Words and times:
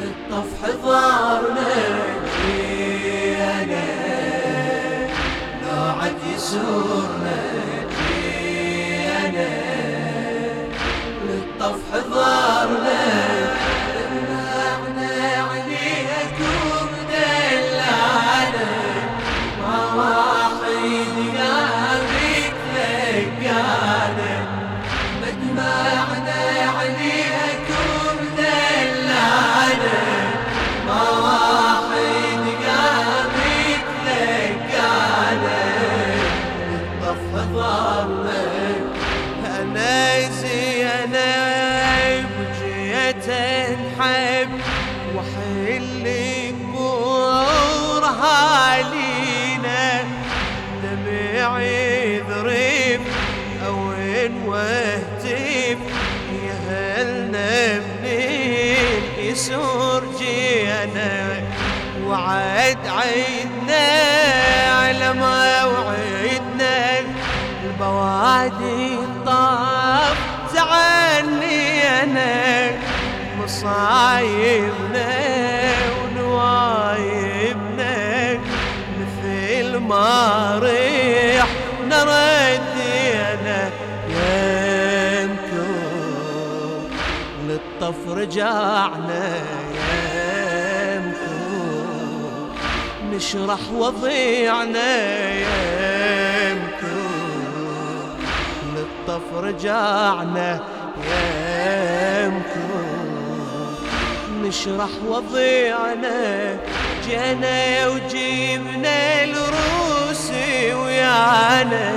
للطف 0.00 0.48
حضارنا 0.62 1.74
جينا 2.36 3.84
لوعد 5.62 6.14
يسورنا 6.34 7.36
جينا 7.96 9.48
للطف 11.24 11.78
حضارنا 11.92 13.53
يسور 59.34 60.02
جينا 60.18 61.42
وعد 62.06 62.78
عيدنا 62.86 63.86
على 64.72 65.12
ما 65.12 65.64
وعدنا 65.64 66.98
البوادي 67.64 68.98
طاف 69.26 70.16
زعلني 70.54 71.82
أنا 72.02 72.70
مصايبنا 73.42 74.83
للطف 87.84 88.08
رجعنا 88.08 89.36
يمكن 90.94 91.56
نشرح 93.12 93.58
وضيعنا 93.74 94.96
يمكن 96.50 97.08
للطف 98.76 99.34
رجعنا 99.34 100.60
يمكن 102.24 102.64
نشرح 104.42 104.90
وضيعنا 105.08 106.56
جينا 107.06 107.88
وجيبنا 107.88 109.24
الروسي 109.24 110.74
ويانا. 110.74 111.92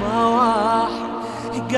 ما 0.00 0.24
واحد 0.24 1.72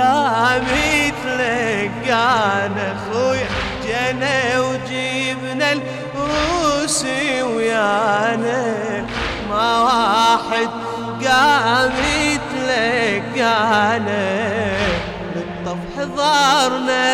قام 1.20 1.92
يتلقانا 2.08 2.96
خويا 3.10 3.48
جينا 3.82 4.60
وجيبنا 4.60 5.72
الروسي 5.72 7.42
ويانا. 7.42 8.60
ما 9.50 9.82
واحد 9.82 10.70
قام 11.26 11.92
يتلقانا 12.22 13.66
للطف 15.36 15.78
حضارنا 15.98 17.06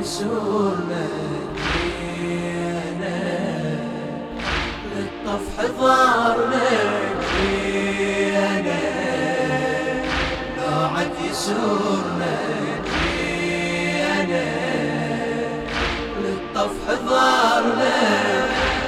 يسورنا 0.00 1.06
جينا. 2.18 3.18
للطف 4.96 5.44
حضارنا 5.58 6.99
يسورنا 11.40 12.36
جينا 12.84 14.44
للطف 16.20 16.70
حضارنا 16.88 17.96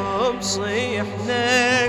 هضم 0.01 0.41
صيحنا 0.41 1.87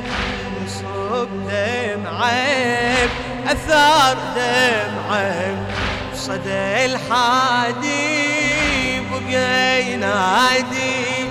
نصب 0.65 1.29
دمعك 1.49 3.11
أثار 3.49 4.17
دمعك 4.37 5.57
صدى 6.15 6.85
الحادي 6.85 8.21
بقى 9.01 9.83
ينادي 9.93 11.29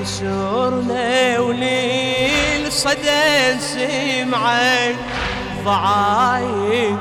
نسورنا 0.00 1.38
وليل 1.40 2.72
صدى 2.72 3.58
سمعك. 3.60 4.96
ضعاينكم 5.64 7.00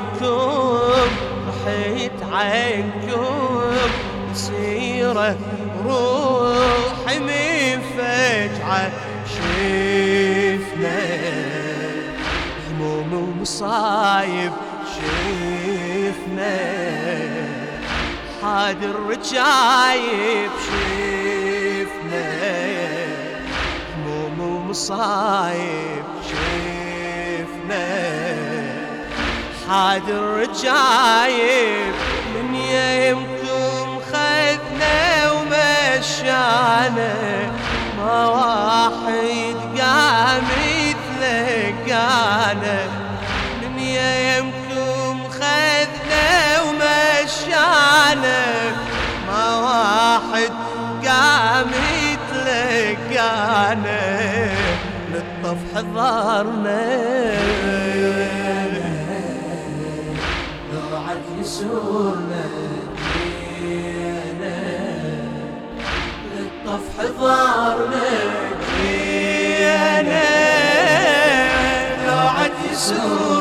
رحيت 1.48 2.12
عنكم 2.32 3.74
سيرة 4.34 5.36
روحي 5.86 7.20
من 7.20 7.82
فجعة 7.98 8.92
شفنا 9.62 11.00
هموم 12.70 13.14
ومصايب 13.14 14.52
شفنا 14.94 16.58
حادر 18.42 18.94
رجايب 19.10 20.52
شفنا 20.66 22.28
هموم 23.96 24.40
ومصايب 24.40 26.06
شفنا 26.30 27.88
حادر 29.70 30.22
رجايب 30.38 31.94
من 32.36 32.56
يمكم 32.56 34.00
خذنا 34.12 35.32
ومشانا 35.32 37.14
ما 37.98 38.26
واحد 38.26 39.01
يتلقانا 42.52 42.88
من 43.62 43.80
يمكم 43.80 45.30
خذنا 45.30 46.62
ومشانا 46.62 48.42
ما 49.28 49.44
واحد 49.56 50.54
قام 51.08 51.72
يتلقانا 52.04 53.40
للطف 55.12 55.60
حضرنا. 55.76 56.84
لو 60.74 60.88
عد 60.98 61.28
يسورنا 61.40 62.46
للطف 66.34 66.84
حضارنا 67.00 68.41
جينا 72.92 73.41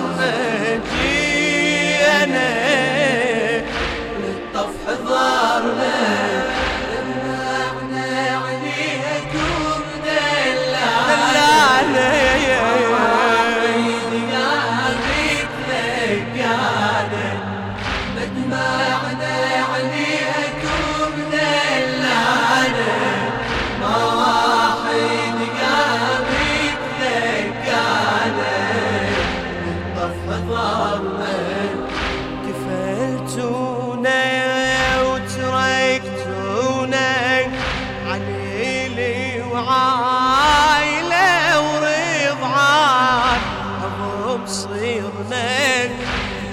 صيرنا 45.31 45.89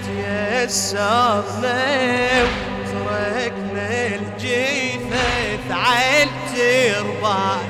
تيسرنا 0.06 1.86
وتركنا 2.44 3.90
الجثث 4.08 5.66
عيل 5.72 6.30
تربان 6.56 7.70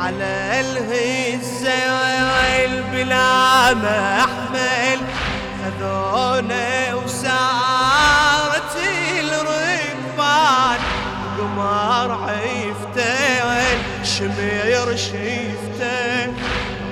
على 0.00 0.60
الهزة 0.60 1.80
والبلا 2.28 3.74
محمل 3.74 5.00
خذونا 5.64 6.94
وسارت 6.94 8.74
الركبان 9.20 10.80
قمر 11.38 12.10
عيفته 12.28 13.18
شمير 14.04 14.96
شيفته 14.96 16.32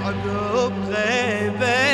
عقب 0.04 0.72
غيبه 0.88 1.85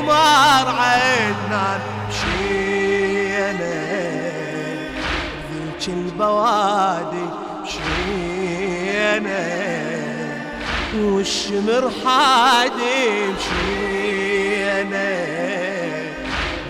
قمر 0.00 0.68
عدنان 0.78 1.80
مشينا. 2.08 3.76
ذيك 5.52 5.84
البوادي 5.88 7.26
مشينا. 7.62 9.42
والشمر 10.94 11.90
حادي 12.04 13.00
مشينا. 13.36 15.10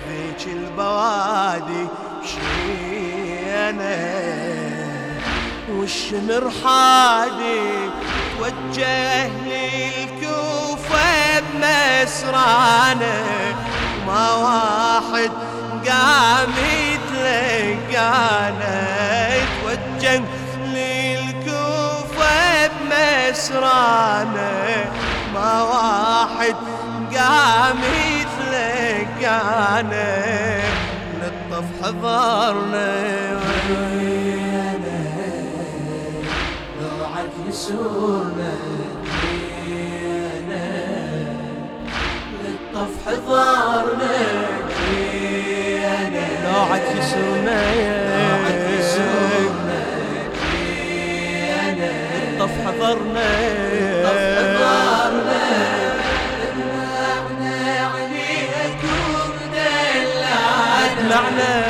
ذيك 0.09 0.43
البوادي 0.47 1.85
مشينا. 2.23 3.97
والشمر 5.71 6.45
حادي 6.65 7.61
توجه 8.39 9.27
للكوفة 9.27 10.00
بمسرانه 11.61 13.55
ما 14.07 14.35
واحد 14.35 15.31
قام 15.89 16.53
يتلقانا 16.93 18.79
يتوجه 19.37 20.23
للكوفة 20.67 22.41
بمسرانه 22.81 24.61
ما 25.35 25.53
واحد 25.63 26.57
قام 27.17 27.81
يتلقانا 28.21 30.09
للطف 31.21 31.69
حضرنا 31.83 32.91
ضاعت 36.81 37.35
حضارنا 43.11 44.19
جينا 44.79 46.27
ضاعت 46.45 46.87
يسرنا 46.97 47.61
طف 52.41 52.51
حضرنا. 52.67 53.31
طف 54.05 54.21
حضارنا 54.39 55.41
دمعنا 61.11 61.61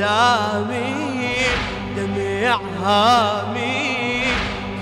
دامي 0.00 1.36
دمع 1.96 2.60
هامي 2.82 4.24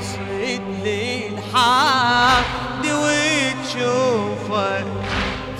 تصيد 0.01 0.63
لي 0.85 1.07
الحاد 1.29 2.85
وتشوفه 2.85 4.85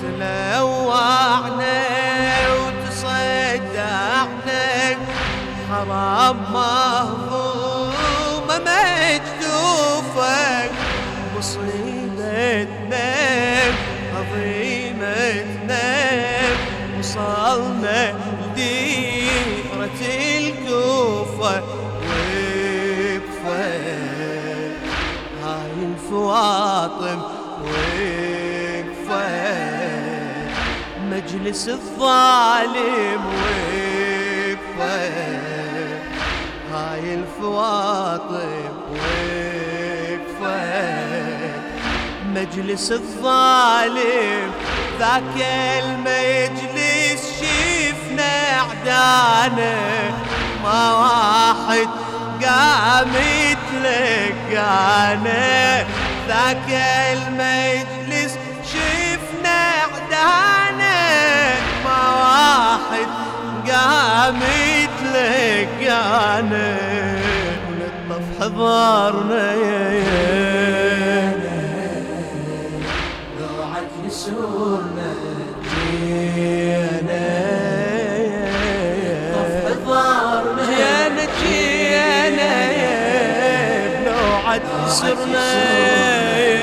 تلوعنا 0.01 1.77
وتصدعنا. 2.59 4.27
حرام 5.69 6.37
مهضومة 6.53 8.55
مجدوفة 8.65 10.39
مصيبتنا 11.37 13.09
عظيمتنا 14.15 15.87
وصلنا 16.99 17.99
لديرة 19.95 20.49
الكوفة 20.49 21.63
وقفة 22.05 23.63
هاي 25.43 25.71
الفواطم 25.81 27.21
وقفة 27.63 29.29
مجلس 31.11 31.69
الظالم 31.69 33.25
وقفة 33.25 35.09
هاي 36.73 37.05
الفواطم 37.15 38.73
وقفة 38.91 40.59
مجلس 42.35 42.91
الظالم 42.91 44.51
ذاك 44.99 45.37
المجلس 45.83 46.68
عدانه 48.99 50.13
ما 50.63 50.93
واحد 50.93 51.89
قام 52.45 53.11
يتلقانا 53.51 55.45
ذاك 56.27 56.69
المجلس 57.13 58.33
شفنا 58.65 59.59
عدانه 59.93 60.99
ما 61.85 61.99
واحد 62.19 63.07
قام 63.71 64.39
يتلقانا 64.67 66.69
ونطف 67.69 68.25
حضارنا 68.41 69.47
ضاعت 73.39 73.91
يسورنا 74.05 75.11
بنوعد 84.89 85.01
سرنا 85.01 86.59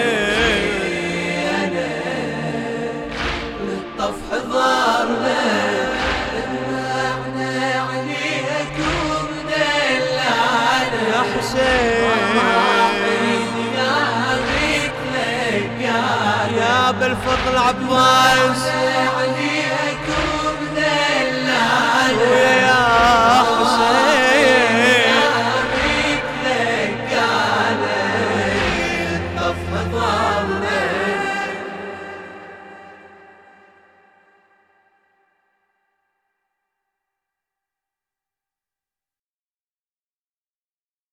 للطف 3.61 4.15
حضارنا 4.33 5.43
دمعنا 6.33 7.75
عليكم 7.89 9.27
دلعنا 9.49 11.01
يا 11.09 11.23
حسين 11.39 12.07
لقانا 13.57 14.07
يا 16.57 16.91
بالفضل 16.91 17.57
عباس 17.59 18.63